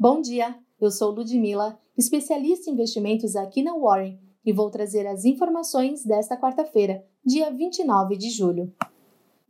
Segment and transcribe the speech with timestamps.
[0.00, 4.16] Bom dia, eu sou Ludmila, especialista em investimentos aqui na Warren
[4.46, 8.72] e vou trazer as informações desta quarta-feira, dia 29 de julho.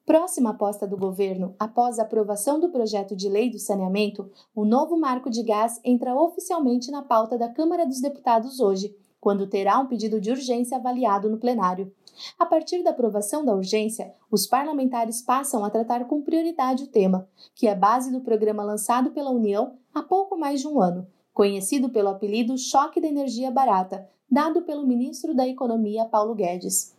[0.07, 4.99] Próxima aposta do governo, após a aprovação do projeto de lei do saneamento, o novo
[4.99, 9.87] marco de gás entra oficialmente na pauta da Câmara dos Deputados hoje, quando terá um
[9.87, 11.93] pedido de urgência avaliado no plenário.
[12.39, 17.29] A partir da aprovação da urgência, os parlamentares passam a tratar com prioridade o tema,
[17.55, 21.89] que é base do programa lançado pela União há pouco mais de um ano, conhecido
[21.91, 26.97] pelo apelido Choque da Energia Barata, dado pelo ministro da Economia Paulo Guedes.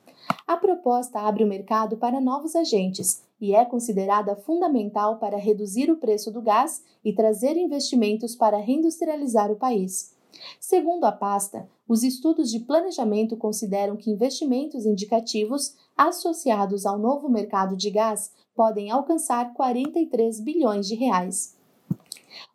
[0.48, 5.98] A proposta abre o mercado para novos agentes e é considerada fundamental para reduzir o
[5.98, 10.16] preço do gás e trazer investimentos para reindustrializar o país.
[10.60, 17.76] Segundo a pasta, os estudos de planejamento consideram que investimentos indicativos associados ao novo mercado
[17.76, 21.58] de gás podem alcançar 43 bilhões de reais.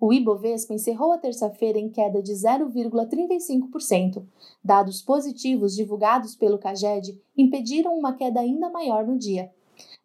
[0.01, 4.25] O Ibovespa encerrou a terça-feira em queda de 0,35%.
[4.63, 9.51] Dados positivos divulgados pelo Caged impediram uma queda ainda maior no dia.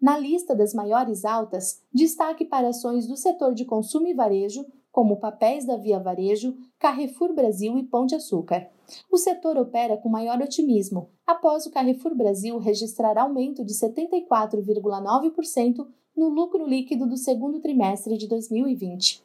[0.02, 4.66] Na lista das maiores altas, destaque para ações do setor de consumo e varejo,
[5.00, 8.68] como papéis da Via Varejo, Carrefour Brasil e Pão de Açúcar.
[9.10, 16.28] O setor opera com maior otimismo, após o Carrefour Brasil registrar aumento de 74,9% no
[16.28, 19.24] lucro líquido do segundo trimestre de 2020.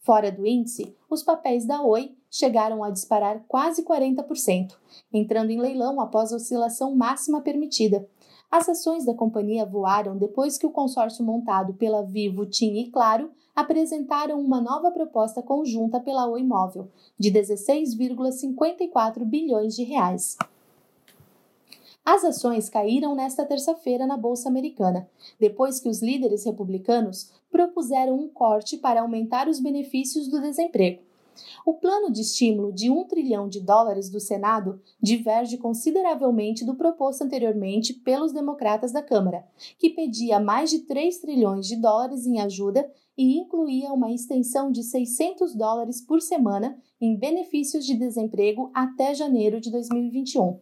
[0.00, 4.74] Fora do índice, os papéis da Oi chegaram a disparar quase 40%,
[5.12, 8.08] entrando em leilão após a oscilação máxima permitida.
[8.50, 13.30] As ações da companhia voaram depois que o consórcio montado pela Vivo, TIM e Claro
[13.54, 20.36] apresentaram uma nova proposta conjunta pela Oi Móvel, de 16,54 bilhões de reais.
[22.04, 25.08] As ações caíram nesta terça-feira na Bolsa Americana,
[25.40, 31.00] depois que os líderes republicanos propuseram um corte para aumentar os benefícios do desemprego.
[31.64, 37.22] O plano de estímulo de 1 trilhão de dólares do Senado diverge consideravelmente do proposto
[37.22, 39.46] anteriormente pelos democratas da Câmara,
[39.78, 44.82] que pedia mais de 3 trilhões de dólares em ajuda e incluía uma extensão de
[44.82, 50.58] 600 dólares por semana em benefícios de desemprego até janeiro de 2021.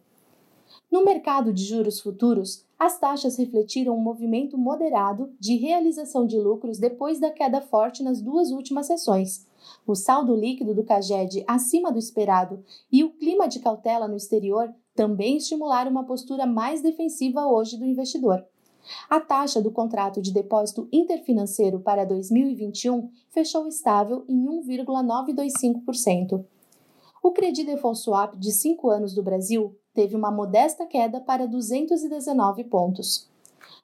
[0.91, 6.77] No mercado de juros futuros, as taxas refletiram um movimento moderado de realização de lucros
[6.77, 9.47] depois da queda forte nas duas últimas sessões.
[9.85, 14.73] O saldo líquido do Caged acima do esperado e o clima de cautela no exterior
[14.95, 18.45] também estimularam uma postura mais defensiva hoje do investidor.
[19.09, 26.45] A taxa do contrato de depósito interfinanceiro para 2021 fechou estável em 1,925%.
[27.21, 32.65] O Credit Default Swap de 5 anos do Brasil teve uma modesta queda para 219
[32.65, 33.31] pontos.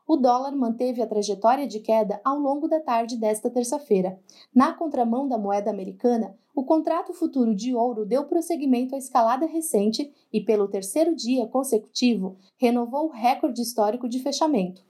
[0.09, 4.19] O dólar manteve a trajetória de queda ao longo da tarde desta terça-feira.
[4.51, 10.11] Na contramão da moeda americana, o contrato futuro de ouro deu prosseguimento à escalada recente
[10.33, 14.81] e, pelo terceiro dia consecutivo, renovou o recorde histórico de fechamento.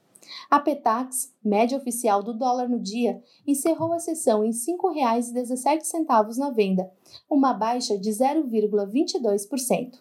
[0.50, 6.48] A Petax, média oficial do dólar no dia, encerrou a sessão em R$ 5,17 na
[6.48, 6.90] venda,
[7.28, 9.98] uma baixa de 0,22%.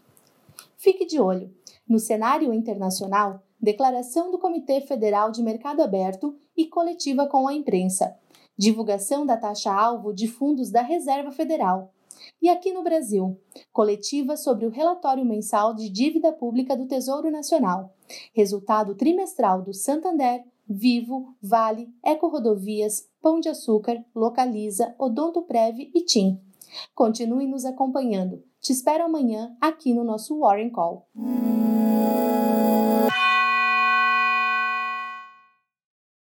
[0.78, 1.53] Fique de olho.
[1.86, 8.15] No cenário internacional, declaração do Comitê Federal de Mercado Aberto e coletiva com a imprensa,
[8.57, 11.93] divulgação da taxa-alvo de fundos da Reserva Federal.
[12.41, 13.39] E aqui no Brasil,
[13.71, 17.95] coletiva sobre o relatório mensal de dívida pública do Tesouro Nacional,
[18.33, 26.05] resultado trimestral do Santander, Vivo, Vale, Eco Rodovias, Pão de Açúcar, Localiza, Odonto Prev e
[26.05, 26.39] TIM.
[26.93, 28.43] Continue nos acompanhando.
[28.61, 31.07] Te espero amanhã aqui no nosso Warren Call.